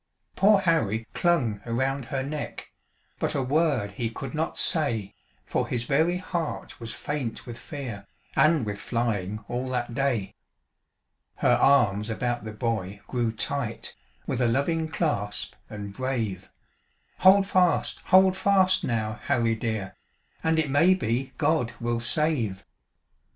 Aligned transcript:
Poor 0.35 0.61
Harry 0.61 1.05
clung 1.13 1.61
around 1.63 2.05
her 2.05 2.23
neck, 2.23 2.71
But 3.19 3.35
a 3.35 3.43
word 3.43 3.91
he 3.91 4.09
could 4.09 4.33
not 4.33 4.57
say, 4.57 5.13
For 5.45 5.67
his 5.67 5.83
very 5.83 6.17
heart 6.17 6.79
was 6.79 6.91
faint 6.91 7.45
with 7.45 7.59
fear, 7.59 8.07
And 8.35 8.65
with 8.65 8.81
flying 8.81 9.45
all 9.47 9.69
that 9.69 9.93
day. 9.93 10.33
Her 11.35 11.53
arms 11.53 12.09
about 12.09 12.45
the 12.45 12.51
boy 12.51 13.01
grew 13.05 13.31
tight, 13.31 13.95
With 14.25 14.41
a 14.41 14.47
loving 14.47 14.87
clasp, 14.87 15.53
and 15.69 15.93
brave; 15.93 16.49
"Hold 17.19 17.45
fast! 17.45 17.99
Hold 18.05 18.35
fast, 18.35 18.83
now, 18.83 19.19
Harry 19.25 19.53
dear, 19.53 19.95
And 20.43 20.57
it 20.57 20.71
may 20.71 20.95
be 20.95 21.31
God 21.37 21.73
will 21.79 21.99
save." 21.99 22.65